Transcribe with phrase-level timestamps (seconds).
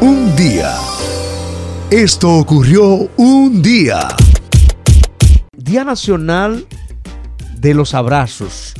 [0.00, 0.74] Un día.
[1.90, 4.08] Esto ocurrió un día.
[5.56, 6.66] Día Nacional
[7.54, 8.74] de los Abrazos.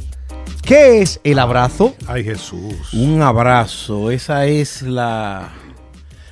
[0.62, 1.94] ¿Qué es el abrazo?
[2.06, 2.92] Ay, Jesús.
[2.92, 5.50] Un abrazo, esa es la,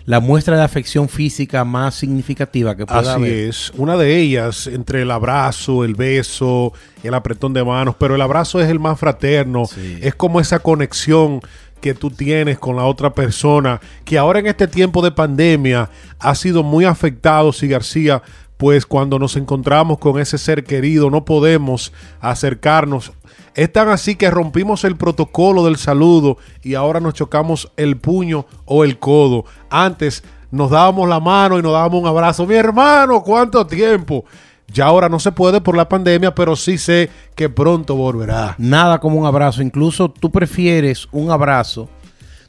[0.07, 3.33] la muestra de afección física más significativa que pueda Así haber.
[3.49, 3.71] es.
[3.77, 6.73] Una de ellas, entre el abrazo, el beso,
[7.05, 9.67] el apretón de manos, pero el abrazo es el más fraterno.
[9.67, 9.99] Sí.
[10.03, 11.41] Es como esa conexión
[11.81, 16.35] que tú tienes con la otra persona, que ahora en este tiempo de pandemia ha
[16.35, 18.23] sido muy afectado, si García,
[18.57, 23.13] pues cuando nos encontramos con ese ser querido no podemos acercarnos.
[23.55, 28.47] Es tan así que rompimos el protocolo del saludo y ahora nos chocamos el puño
[28.65, 29.45] o el codo.
[29.71, 32.47] Antes nos dábamos la mano y nos dábamos un abrazo.
[32.47, 34.25] Mi hermano, ¿cuánto tiempo?
[34.73, 38.55] Ya ahora no se puede por la pandemia, pero sí sé que pronto volverá.
[38.59, 39.63] Nada como un abrazo.
[39.63, 41.89] Incluso tú prefieres un abrazo.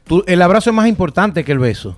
[0.04, 1.96] Tú- el abrazo es más importante que el beso.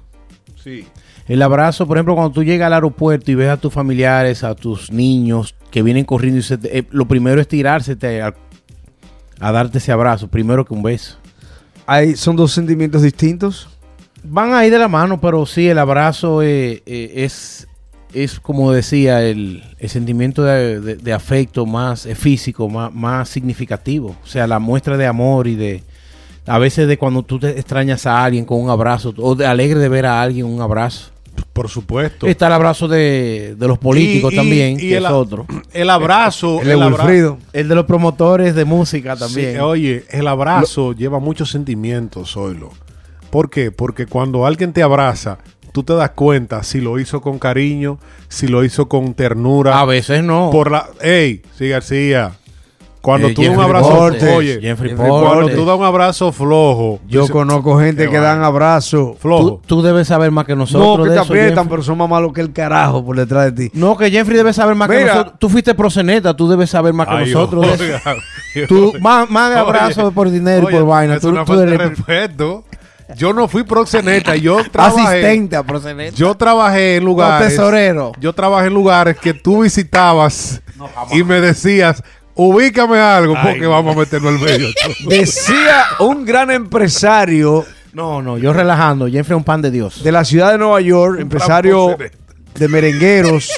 [0.63, 0.87] Sí.
[1.27, 4.55] El abrazo, por ejemplo, cuando tú llegas al aeropuerto y ves a tus familiares, a
[4.55, 8.35] tus niños que vienen corriendo y se te- eh, lo primero es tirársete a,
[9.39, 11.17] a darte ese abrazo, primero que un beso.
[11.87, 13.69] Hay, son dos sentimientos distintos.
[14.25, 17.68] Van ahí de la mano, pero sí, el abrazo eh, eh, es,
[18.13, 23.29] es, como decía, el, el sentimiento de, de- de afecto más eh, físico, más, más
[23.29, 24.17] significativo.
[24.23, 25.83] O sea, la muestra de amor y de...
[26.47, 29.79] A veces de cuando tú te extrañas a alguien con un abrazo, o de alegre
[29.81, 31.11] de ver a alguien un abrazo.
[31.53, 32.27] Por supuesto.
[32.27, 35.47] Está el abrazo de, de los políticos Y- y- también, y que el es otro.
[35.73, 36.61] El abrazo.
[36.63, 37.39] El de abra- Wilfrido.
[37.53, 39.53] El de los promotores de música también.
[39.55, 42.71] Sí, oye, el abrazo lleva muchos sentimientos, Zoilo.
[43.31, 43.71] ¿Por qué?
[43.71, 45.39] Porque cuando alguien te abraza,
[45.73, 49.81] tú te das cuenta si lo hizo con cariño, si lo hizo con ternura.
[49.81, 50.51] a veces no.
[50.51, 50.87] Por la.
[51.01, 51.43] ¡Ey!
[51.57, 52.33] Sí, García.
[53.01, 53.89] Cuando Eh, tú das un abrazo.
[53.97, 56.99] Portes, oye, Jeffrey cuando tú das un abrazo flojo.
[57.09, 58.47] Yo dice, conozco gente que dan vaina.
[58.49, 59.17] abrazos.
[59.19, 59.61] Flojo.
[59.65, 60.99] tú, tú debes saber más que nosotros.
[60.99, 61.69] No, que de te eso, aprietan, Jeffrey.
[61.71, 63.79] pero son más malos que el carajo por detrás de ti.
[63.79, 65.15] No, que Jeffrey debe saber más que Mira.
[65.15, 65.39] nosotros.
[65.39, 67.67] Tú fuiste proceneta, tú debes saber más que Ay, nosotros.
[67.81, 68.03] oiga,
[68.69, 71.15] Tú, más, más de Oye, abrazo por dinero y por vaina.
[71.15, 72.65] Es Tú, una tú falta de respeto.
[73.17, 75.01] Yo no fui proxeneta, yo trabajé.
[75.01, 76.15] Asistente a proceneta.
[76.17, 77.49] Yo trabajé en lugares.
[77.49, 78.13] tesorero.
[78.21, 80.61] Yo trabajé en lugares que tú visitabas
[81.11, 82.03] y me decías,
[82.35, 84.69] ubícame algo porque vamos a meterlo al medio.
[85.09, 89.09] Decía un gran empresario No, no, yo relajando.
[89.09, 90.03] Jeffrey un pan de Dios.
[90.05, 91.97] de la ciudad de Nueva York, empresario
[92.55, 93.51] de merengueros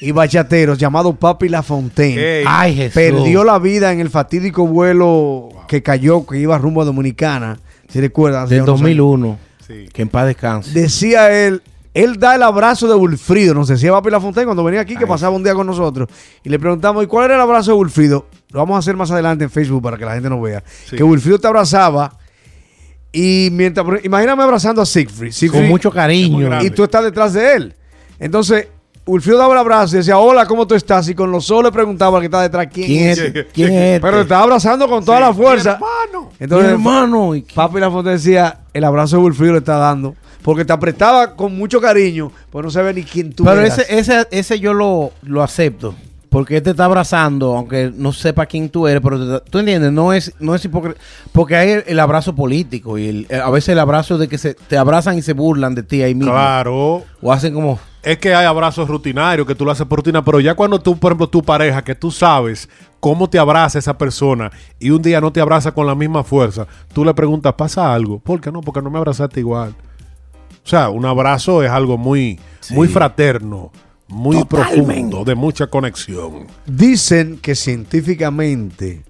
[0.00, 2.20] y bachateros, llamado Papi Lafontaine.
[2.40, 2.94] Ey, Ay, Jesús.
[2.94, 7.58] Perdió la vida en el fatídico vuelo que cayó, que iba rumbo a Dominicana.
[7.92, 8.48] Si recuerdan.
[8.48, 8.80] Del unos años.
[8.80, 9.38] 2001.
[9.66, 9.88] Sí.
[9.92, 10.70] Que en paz descanse.
[10.72, 11.62] Decía él,
[11.94, 13.54] él da el abrazo de Wilfrido.
[13.54, 16.08] Nos decía Papi Lafontaine cuando venía aquí, que pasaba un día con nosotros.
[16.42, 18.26] Y le preguntamos, ¿y cuál era el abrazo de Wilfrido?
[18.50, 20.62] Lo vamos a hacer más adelante en Facebook para que la gente nos vea.
[20.88, 20.96] Sí.
[20.96, 22.16] Que Wilfrido te abrazaba.
[23.12, 25.32] Y mientras, imagíname abrazando a Siegfried.
[25.32, 26.62] Siegfried Con mucho cariño.
[26.62, 27.74] y tú estás detrás de él.
[28.18, 28.68] Entonces,
[29.04, 31.08] Wilfrido daba el abrazo y decía, hola, ¿cómo tú estás?
[31.08, 33.18] Y con los ojos le preguntaba al que está detrás quién, ¿Quién es.
[33.18, 33.24] es?
[33.26, 33.46] este?
[33.52, 34.00] ¿Quién es este?
[34.00, 35.78] Pero te estaba abrazando con toda la fuerza.
[36.38, 37.32] Entonces, Mi hermano.
[37.54, 40.14] Papi Lafontaine decía, el abrazo de Wilfrido le está dando.
[40.42, 43.78] Porque te apretaba con mucho cariño, pues no sabe ni quién tú Pero eras.
[43.78, 45.94] ese, ese, ese yo lo, lo acepto.
[46.28, 49.92] Porque él te está abrazando, aunque no sepa quién tú eres, pero te- tú entiendes,
[49.92, 51.00] no es, no es hipocresía.
[51.30, 54.54] Porque hay el, el abrazo político y el- a veces el abrazo de que se,
[54.54, 56.32] te abrazan y se burlan de ti ahí mismo.
[56.32, 57.04] Claro.
[57.20, 60.40] O hacen como, Es que hay abrazos rutinarios que tú lo haces por rutina, pero
[60.40, 62.68] ya cuando tú, por ejemplo, tu pareja, que tú sabes
[63.02, 66.68] cómo te abraza esa persona y un día no te abraza con la misma fuerza,
[66.94, 68.20] tú le preguntas, ¿pasa algo?
[68.20, 68.60] ¿Por qué no?
[68.60, 69.74] Porque no me abrazaste igual.
[70.64, 72.38] O sea, un abrazo es algo muy,
[72.70, 73.72] muy fraterno,
[74.06, 76.46] muy profundo, de mucha conexión.
[76.64, 79.02] Dicen que científicamente,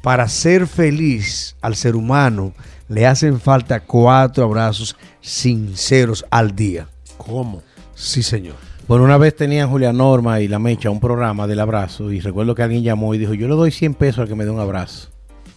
[0.00, 2.54] para ser feliz al ser humano,
[2.88, 6.88] le hacen falta cuatro abrazos sinceros al día.
[7.18, 7.62] ¿Cómo?
[7.94, 8.65] Sí, señor.
[8.88, 12.54] Bueno, una vez tenían Julia Norma y La Mecha un programa del abrazo y recuerdo
[12.54, 14.60] que alguien llamó y dijo, yo le doy 100 pesos al que me dé un
[14.60, 15.08] abrazo.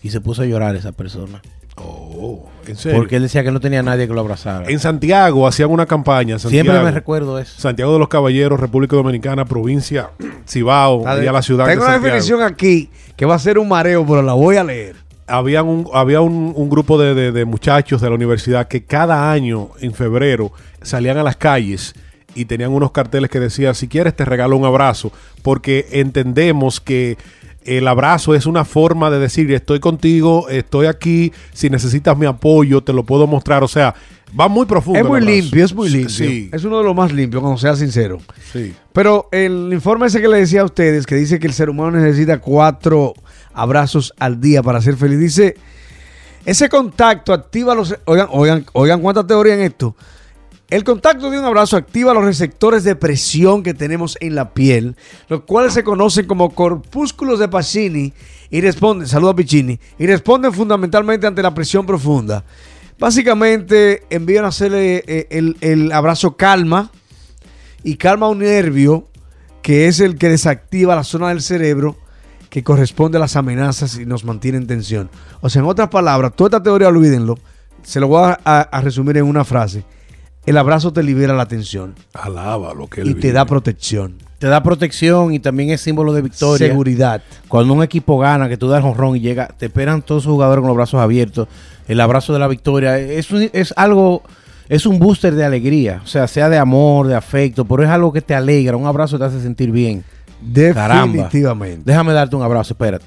[0.02, 1.42] Y se puso a llorar esa persona.
[1.76, 2.98] Oh, en serio.
[2.98, 4.68] Porque él decía que no tenía nadie que lo abrazara.
[4.68, 6.34] en Santiago hacían una campaña.
[6.34, 6.86] en Siempre Santiago.
[6.86, 7.60] me recuerdo eso.
[7.62, 10.10] Santiago de los Caballeros, República Dominicana, provincia
[10.48, 12.16] Cibao, allá la ciudad Tengo de una Santiago.
[12.16, 14.96] definición aquí que va a ser un mareo, pero la voy a leer.
[15.28, 19.32] Habían un, había un, un grupo de, de- de muchachos de la universidad que cada
[19.32, 21.94] año, en febrero, salían a las calles
[22.36, 25.12] y tenían unos carteles que decían, si quieres te regalo un abrazo,
[25.42, 27.18] porque entendemos que
[27.66, 32.82] el abrazo es una forma de decir, estoy contigo, estoy aquí, si necesitas mi apoyo,
[32.82, 33.64] te lo puedo mostrar.
[33.64, 33.94] O sea,
[34.38, 35.00] va muy profundo.
[35.00, 36.10] Es muy limpio, es muy limpio.
[36.10, 38.20] Sí, Es uno de los más limpios, cuando sea sincero.
[38.52, 38.74] sí.
[38.94, 41.92] Pero el informe ese que le decía a ustedes, que dice que el ser humano
[41.92, 43.14] necesita cuatro
[43.54, 45.56] abrazos al día para ser feliz, dice,
[46.46, 47.96] ese contacto activa los...
[48.06, 49.96] Oigan, oigan, oigan cuánta teoría en esto.
[50.70, 54.96] El contacto de un abrazo activa los receptores de presión que tenemos en la piel,
[55.28, 58.14] los cuales se conocen como corpúsculos de Pacini
[58.52, 62.44] y responden, a Piccini, y responden fundamentalmente ante la presión profunda.
[63.00, 66.92] Básicamente envían a hacerle eh, el, abrazo calma
[67.84, 69.08] y calma un nervio
[69.64, 71.98] que es el que desactiva la zona del cerebro
[72.52, 75.10] que corresponde a las amenazas y nos mantiene en tensión.
[75.42, 77.40] O sea, en otras palabras, toda esta teoría olvídenlo,
[77.82, 79.84] se lo voy a resumir en una frase.
[80.46, 83.34] El abrazo te libera la tensión Alaba lo que él y te vive.
[83.34, 86.68] da protección, Te da protección y también es símbolo de victoria.
[86.68, 87.22] seguridad.
[87.48, 90.62] Cuando un equipo gana, que tú das honrón y llega, te esperan todos sus jugadores
[90.62, 91.48] con los brazos abiertos.
[91.88, 94.24] El abrazo de la victoria es, un- es algo,
[94.70, 96.02] es un booster de alegría.
[96.04, 98.78] O sea, sea de amor, de afecto, pero es algo que te alegra.
[98.78, 100.04] Un abrazo te hace sentir bien.
[100.74, 101.06] Caramba.
[101.14, 101.82] Definitivamente.
[101.86, 103.06] Déjame darte un abrazo, espérate.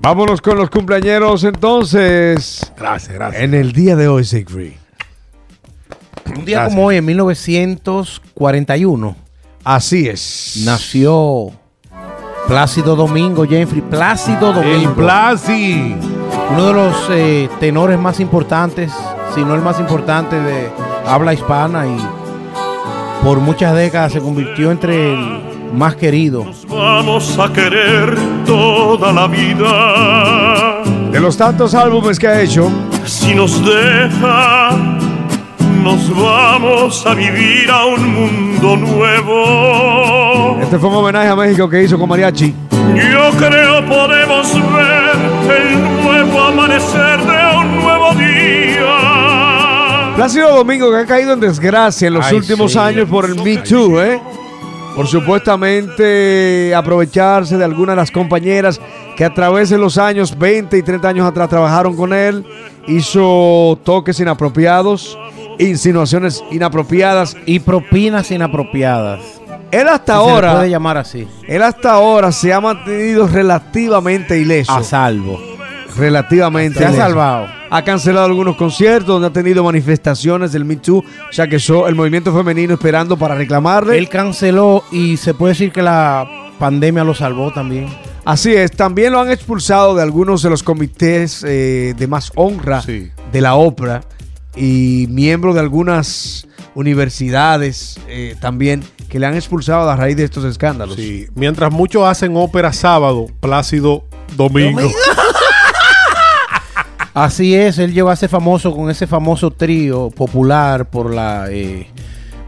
[0.00, 2.72] Vámonos con los cumpleañeros entonces.
[2.76, 3.42] Gracias, gracias.
[3.42, 4.72] En el día de hoy, Siegfried.
[6.34, 6.74] Un día Gracias.
[6.74, 9.16] como hoy, en 1941,
[9.64, 10.62] Así es.
[10.64, 11.50] nació
[12.46, 13.80] Plácido Domingo, Jeffrey.
[13.82, 14.94] Plácido El Domingo.
[14.94, 15.96] Blasi.
[16.52, 18.92] uno de los eh, tenores más importantes,
[19.34, 20.68] si no el más importante de
[21.06, 21.96] habla hispana y
[23.24, 25.40] por muchas décadas se convirtió entre el
[25.74, 26.46] más querido.
[26.68, 30.82] Vamos a querer toda la vida.
[31.10, 32.70] De los tantos álbumes que ha hecho,
[33.04, 34.70] Si nos deja,
[35.86, 40.58] nos vamos a vivir a un mundo nuevo.
[40.60, 42.52] este fue un homenaje a México que hizo con Mariachi.
[43.12, 45.12] Yo creo podemos ver
[45.56, 48.96] el nuevo amanecer de un nuevo día.
[50.16, 52.78] Plácido Domingo que ha caído en desgracia en los Ay, últimos sí.
[52.78, 54.20] años por el Me Too, ¿eh?
[54.96, 58.80] Por supuestamente aprovecharse de algunas de las compañeras
[59.16, 62.44] que a través de los años, 20 y 30 años atrás, trabajaron con él.
[62.88, 65.18] Hizo toques inapropiados,
[65.58, 67.36] insinuaciones inapropiadas.
[67.46, 69.20] Y propinas inapropiadas.
[69.70, 71.26] Él hasta Si se le ahora, puede llamar así.
[71.48, 74.72] él hasta ahora se ha mantenido relativamente ileso.
[74.72, 75.38] A salvo.
[75.96, 77.46] relativamente Se ha salvado.
[77.70, 81.88] Ha cancelado algunos conciertos donde ha tenido manifestaciones del Me Too, o sea que eso,
[81.88, 83.98] el movimiento femenino esperando para reclamarle.
[83.98, 86.26] Él canceló y se puede decir que la
[86.60, 87.88] pandemia lo salvó también.
[88.24, 92.82] Así es, también lo han expulsado de algunos de los comités eh, de más honra
[92.82, 93.10] Sí.
[93.32, 94.02] de la ópera
[94.56, 100.44] y miembro de algunas universidades eh, también que le han expulsado a raíz de estos
[100.44, 100.96] escándalos.
[100.96, 101.26] Sí.
[101.34, 104.04] Mientras muchos hacen ópera sábado, Plácido
[104.36, 104.80] Domingo.
[107.14, 111.88] Así es, él llegó a ser famoso con ese famoso trío popular por la eh,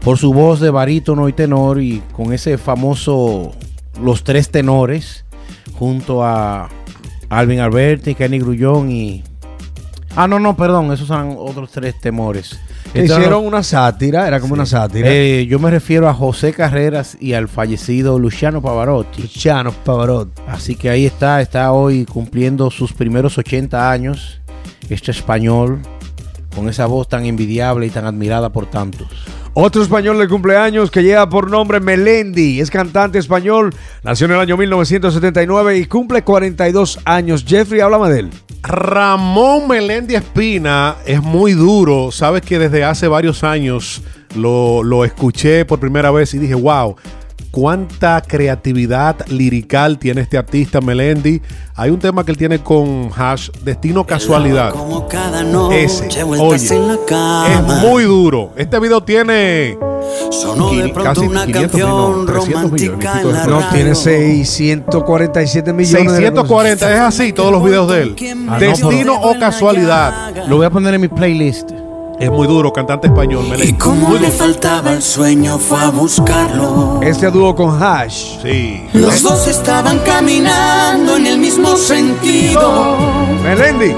[0.01, 3.51] por su voz de barítono y tenor y con ese famoso
[3.99, 5.25] los tres tenores
[5.73, 6.69] junto a
[7.29, 9.23] Alvin Alberti, Kenny Grullón y
[10.19, 12.59] ah no no perdón esos son otros tres temores.
[12.93, 15.07] Eran hicieron una sátira, era como una sátira.
[15.09, 19.21] Eh, yo me refiero a José Carreras y al fallecido Luciano Pavarotti.
[19.21, 20.41] Luciano Pavarotti.
[20.47, 24.41] Así que ahí está, está hoy cumpliendo sus primeros 80 años,
[24.89, 25.79] este español,
[26.53, 29.07] con esa voz tan envidiable y tan admirada por tantos.
[29.61, 34.39] Otro español de cumpleaños que lleva por nombre Melendi, es cantante español, nació en el
[34.39, 37.43] año 1979 y cumple 42 años.
[37.45, 38.29] Jeffrey, háblame de él.
[38.63, 42.09] Ramón Melendi Espina es muy duro.
[42.13, 44.01] Sabes que desde hace varios años
[44.33, 46.95] lo, lo escuché por primera vez y dije, wow,
[47.51, 51.41] cuánta creatividad lirical tiene este artista Melendi.
[51.75, 54.71] Hay un tema que él tiene con Hash, Destino Casualidad.
[54.71, 57.75] Como cada noche, Ese, oye, en la es cama.
[57.81, 58.51] muy duro.
[58.57, 59.77] Este video tiene
[60.31, 63.45] Sonó de quini- pronto casi una 500 canción millones, 300 millones y romántica en la.
[63.47, 63.95] No, tiene radio.
[63.95, 68.15] 647 millones de 640, es así todos los videos de él.
[68.47, 70.35] Ah, no, Destino pero- o casualidad.
[70.47, 71.71] Lo voy a poner en mi playlist.
[72.19, 73.73] Es muy duro, cantante español, Y Melendi.
[73.73, 74.37] como Muy le duro.
[74.37, 76.99] faltaba el sueño, fue a buscarlo.
[77.01, 78.41] Este dúo con Hash.
[78.43, 78.85] Sí.
[78.93, 82.97] Los dos estaban caminando en el mismo sentido.
[83.41, 83.95] Melendi.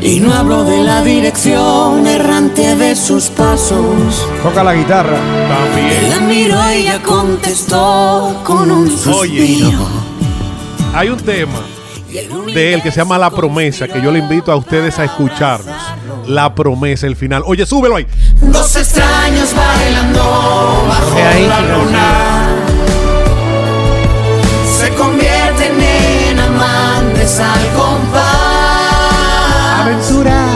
[0.00, 4.28] Y no hablo de la dirección errante de sus pasos.
[4.42, 5.16] Toca la guitarra.
[5.16, 6.10] Él También.
[6.10, 9.78] la miró y ella contestó con un suspiro.
[10.94, 11.58] Hay un tema
[12.54, 15.74] de él que se llama La Promesa, que yo le invito a ustedes a escucharnos.
[16.26, 17.42] La Promesa, el final.
[17.46, 18.06] Oye, súbelo ahí.
[18.40, 22.48] Dos extraños bailando bajo ahí, la luna.
[24.78, 28.24] Se convierten en amantes al compás.
[29.80, 30.46] Aventura.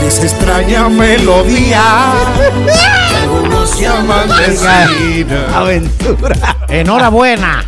[0.00, 1.82] De esa Extraña melodía.
[3.08, 5.58] que algunos llaman Vecina.
[5.58, 6.56] Aventura.
[6.68, 7.64] Enhorabuena.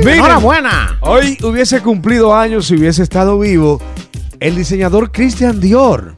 [0.00, 0.98] Miren, Enhorabuena.
[1.00, 3.80] hoy hubiese cumplido años si hubiese estado vivo
[4.40, 6.14] el diseñador Christian Dior.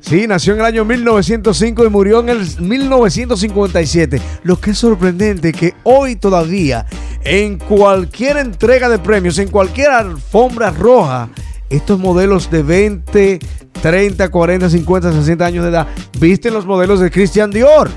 [0.00, 4.20] Sí, nació en el año 1905 y murió en el 1957.
[4.42, 6.86] Lo que es sorprendente que hoy todavía,
[7.24, 11.28] en cualquier entrega de premios, en cualquier alfombra roja,
[11.68, 13.38] estos modelos de 20,
[13.80, 15.86] 30, 40, 50, 60 años de edad
[16.18, 17.90] visten los modelos de Christian Dior.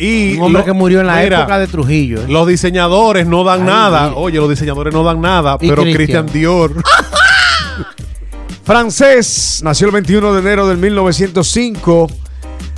[0.00, 2.20] Y Un hombre lo- que murió en la mira, época de Trujillo.
[2.22, 2.26] ¿eh?
[2.28, 4.12] Los diseñadores no dan Ay, nada.
[4.14, 5.96] Oye, los diseñadores no dan nada, pero Christian.
[5.96, 6.72] Christian Dior.
[8.78, 12.06] Francés, nació el 21 de enero del 1905.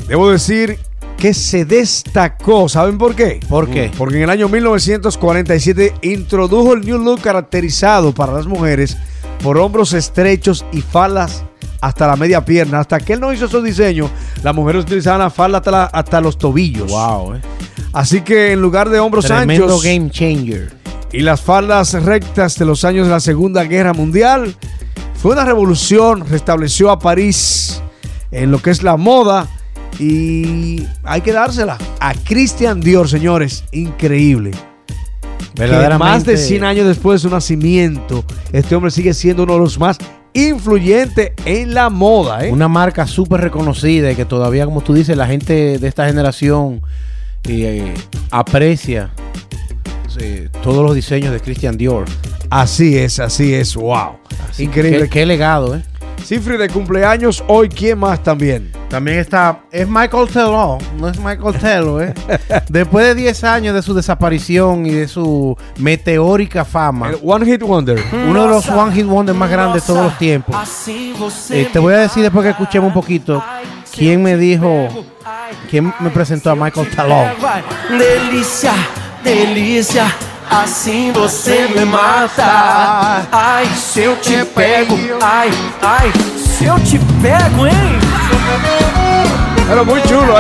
[0.06, 0.78] Debo decir
[1.18, 2.68] que se destacó.
[2.68, 3.40] ¿Saben por qué?
[3.48, 3.90] ¿Por qué?
[3.98, 8.96] Porque en el año 1947 introdujo el New Look caracterizado para las mujeres
[9.42, 11.42] por hombros estrechos y faldas
[11.80, 12.78] hasta la media pierna.
[12.78, 14.12] Hasta que él no hizo esos diseños,
[14.44, 16.88] las mujeres utilizaban la falda hasta, la- hasta los tobillos.
[16.88, 17.40] Wow, eh.
[17.92, 20.72] Así que en lugar de hombros Tremendo anchos game changer.
[21.12, 24.54] y las faldas rectas de los años de la Segunda Guerra Mundial,
[25.20, 27.82] fue una revolución, restableció a París
[28.30, 29.48] en lo que es la moda
[29.98, 34.52] y hay que dársela a Christian Dior, señores, increíble.
[35.54, 35.66] Que
[35.98, 39.78] más de 100 años después de su nacimiento, este hombre sigue siendo uno de los
[39.78, 39.98] más
[40.32, 42.46] influyentes en la moda.
[42.46, 42.50] ¿eh?
[42.50, 46.80] Una marca súper reconocida y que todavía, como tú dices, la gente de esta generación
[47.44, 47.92] eh,
[48.30, 49.10] aprecia
[50.62, 52.04] todos los diseños de Christian Dior.
[52.50, 54.18] Así es, así es, wow.
[54.48, 55.02] Así Increíble.
[55.04, 55.82] Qué, qué legado, ¿eh?
[56.24, 58.70] Cifri de cumpleaños hoy, ¿quién más también?
[58.88, 62.14] También está, es Michael Tello, no es Michael Tello, ¿eh?
[62.68, 67.62] Después de 10 años de su desaparición y de su meteórica fama, El One Hit
[67.62, 68.02] Wonder.
[68.12, 70.54] uno de los One Hit Wonders más grandes de todos los tiempos.
[71.50, 73.42] Eh, te voy a decir después que escuchemos un poquito
[73.92, 74.88] quién me dijo,
[75.70, 77.14] quién me presentó a Michael Tello.
[77.90, 78.72] Delícia,
[79.22, 80.06] delícia,
[80.50, 83.26] assim você me mata.
[83.30, 85.50] Ai, se eu te pego, ai,
[85.82, 87.98] ai, se eu te pego, hein?
[89.68, 90.34] Pero muy chulo.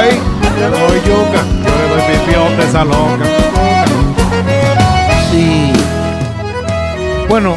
[0.58, 1.44] Yo le doy yuca.
[1.64, 3.24] Yo le doy pipiote a esa loca.
[5.30, 5.69] Sí.
[7.30, 7.56] Bueno,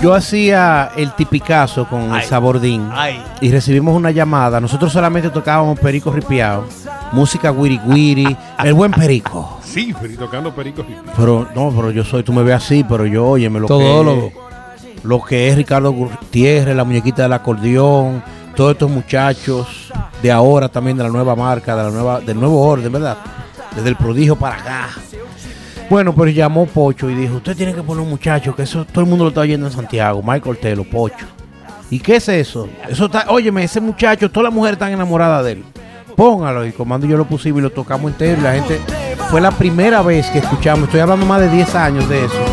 [0.00, 2.88] yo hacía el tipicazo con el sabordín
[3.38, 4.62] y recibimos una llamada.
[4.62, 6.64] Nosotros solamente tocábamos perico ripiado,
[7.12, 9.60] música wiri wiri, el buen perico.
[9.62, 10.86] Sí, pero tocando perico.
[11.14, 14.32] Pero no, pero yo soy, tú me ves así, pero yo óyeme lo que
[15.02, 18.22] lo que es Ricardo Gutiérrez, la muñequita del acordeón,
[18.56, 19.92] todos estos muchachos
[20.22, 23.18] de ahora también de la nueva marca, de la nueva, del nuevo orden, ¿verdad?
[23.76, 24.88] Desde el prodigio para acá.
[25.90, 29.00] Bueno, pues llamó Pocho y dijo, usted tiene que poner un muchacho, que eso todo
[29.00, 31.26] el mundo lo está oyendo en Santiago, Michael Telo, Pocho.
[31.90, 32.68] ¿Y qué es eso?
[32.88, 35.64] Eso está, óyeme, ese muchacho, todas las mujeres están enamoradas de él.
[36.14, 36.66] Póngalo.
[36.66, 38.38] Y comando yo lo pusimos y lo tocamos entero.
[38.40, 38.80] Y la gente,
[39.30, 42.44] fue la primera vez que escuchamos, estoy hablando más de 10 años de eso.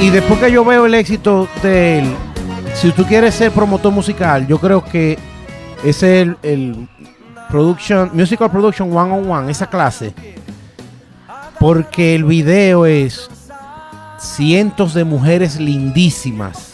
[0.00, 2.14] Y después que yo veo el éxito de él,
[2.74, 5.18] si tú quieres ser promotor musical, yo creo que
[5.84, 6.88] es el, el
[7.50, 10.14] production, musical production one on one, esa clase.
[11.58, 13.28] Porque el video es
[14.18, 16.72] cientos de mujeres lindísimas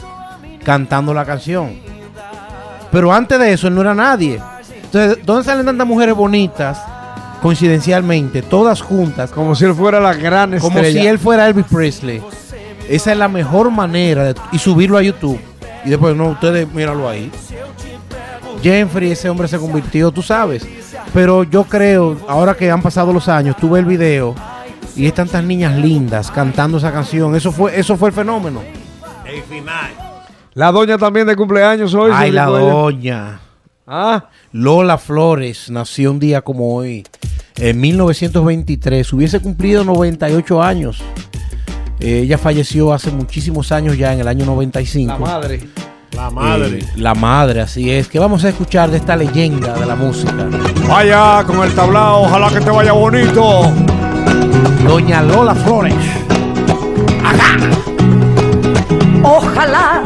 [0.64, 1.74] cantando la canción.
[2.90, 4.40] Pero antes de eso él no era nadie.
[4.84, 6.80] Entonces, ¿dónde salen tantas mujeres bonitas?
[7.42, 11.00] Coincidencialmente, todas juntas, Como si él fuera la gran como estrella.
[11.00, 12.22] si él fuera Elvis Presley.
[12.88, 15.40] Esa es la mejor manera de y subirlo a YouTube.
[15.84, 17.30] Y después, no, ustedes míralo ahí.
[18.62, 20.66] Jeffrey, ese hombre se convirtió, tú sabes.
[21.12, 24.34] Pero yo creo, ahora que han pasado los años, tuve el video
[24.96, 27.34] y hay tantas niñas lindas cantando esa canción.
[27.34, 28.62] Eso fue, eso fue el fenómeno.
[29.26, 29.90] El final.
[30.54, 32.12] La doña también de cumpleaños hoy.
[32.14, 33.40] Ay, la doña.
[33.86, 37.04] Ah, Lola Flores nació un día como hoy,
[37.56, 39.12] en 1923.
[39.12, 41.02] Hubiese cumplido 98 años.
[42.00, 45.12] Eh, ella falleció hace muchísimos años ya, en el año 95.
[45.12, 45.60] la madre.
[46.14, 46.78] La madre.
[46.78, 48.08] Eh, la madre, así es.
[48.08, 50.48] Que vamos a escuchar de esta leyenda de la música.
[50.88, 53.72] Vaya con el tablao, ojalá que te vaya bonito.
[54.86, 55.94] Doña Lola Flores.
[59.22, 60.02] Ojalá,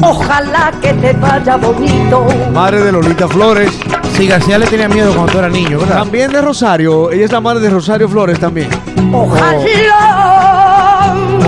[0.00, 2.26] ojalá que te vaya bonito.
[2.52, 3.70] Madre de Lolita Flores.
[4.16, 5.98] Sí, García le tenía miedo cuando tú eras niño, ¿verdad?
[5.98, 7.10] También de Rosario.
[7.10, 8.68] Ella es la madre de Rosario Flores también.
[9.12, 9.56] Ojalá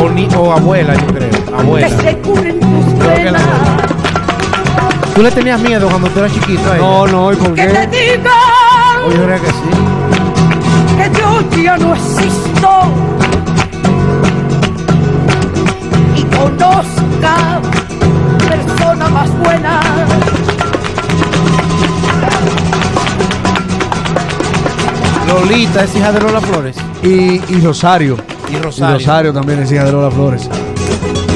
[0.00, 1.30] O, ni- o abuela, yo creo.
[1.30, 1.88] que Abuela.
[1.88, 3.42] se curen tus Creo que la penas.
[5.14, 6.84] ¿Tú le tenías miedo cuando tú eras chiquito a ella?
[6.86, 7.86] No, no, ¿y por Que te qué?
[9.06, 9.54] Oye, yo creo que sí.
[10.96, 12.70] que yo ya no existo.
[16.16, 17.60] Y conozca
[18.48, 19.80] persona más buena.
[25.28, 26.76] Lolita es hija de Lola Flores.
[27.02, 27.08] Y,
[27.52, 28.16] y Rosario.
[28.50, 28.98] Y Y Rosario.
[28.98, 30.48] Rosario también es hija de Lola Flores.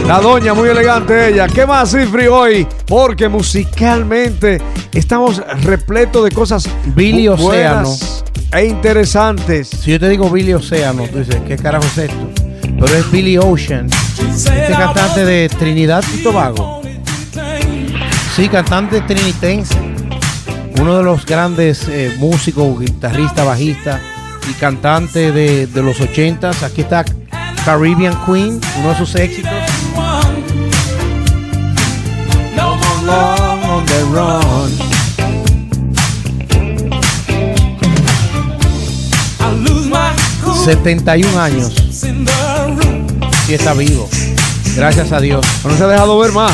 [0.06, 1.46] La doña, muy elegante ella.
[1.48, 2.66] ¿Qué más, Cifri, hoy?
[2.86, 4.58] Porque musicalmente
[4.92, 9.68] estamos repletos de cosas Billy buenas e interesantes.
[9.68, 12.30] Si yo te digo Billy Océano, tú dices, ¿qué carajo es esto?
[12.62, 16.80] Pero es Billy Ocean, este cantante de Trinidad y Tobago.
[18.36, 19.76] Sí, cantante trinitense.
[20.80, 24.00] Uno de los grandes eh, músicos, guitarrista, bajista
[24.48, 26.62] y cantante de, de los ochentas.
[26.62, 27.04] Aquí está
[27.64, 29.52] Caribbean Queen, uno de sus éxitos.
[33.08, 33.47] Long
[34.08, 34.70] on
[39.64, 40.14] the run.
[40.64, 41.72] 71 años.
[43.46, 44.08] Sí está vivo.
[44.76, 45.46] Gracias a Dios.
[45.64, 46.52] No se ha dejado ver más.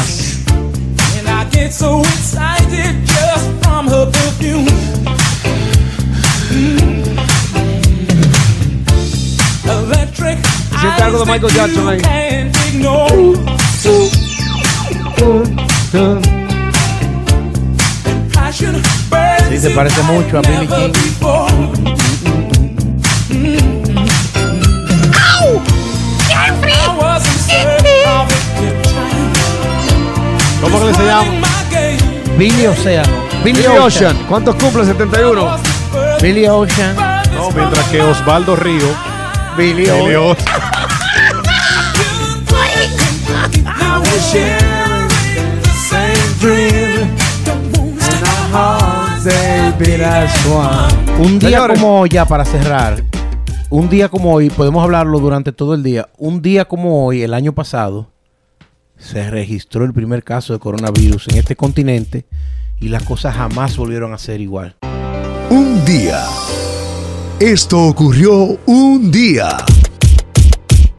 [2.37, 2.61] I.
[6.55, 7.05] Mm.
[10.81, 11.99] Siente algo de Michael Jackson ahí.
[18.55, 20.93] Sí, se parece mucho a never King.
[30.61, 31.25] ¿Cómo que se llama?
[32.39, 33.13] Billy Océano.
[33.43, 33.83] Billy, Billy Ocean.
[33.83, 34.85] Ocean, ¿cuántos cumple?
[34.85, 35.57] 71.
[36.23, 36.95] Billy Ocean.
[37.35, 38.87] No, mientras que Osvaldo Río.
[39.57, 40.47] Billy Billy Ocean.
[44.15, 44.75] Ocean.
[51.19, 51.81] Un día Señores.
[51.81, 53.03] como hoy, ya para cerrar,
[53.69, 56.09] un día como hoy, podemos hablarlo durante todo el día.
[56.19, 58.13] Un día como hoy, el año pasado,
[58.97, 62.27] se registró el primer caso de coronavirus en este continente
[62.79, 64.77] y las cosas jamás volvieron a ser igual.
[65.51, 66.25] Un día.
[67.41, 69.49] Esto ocurrió un día.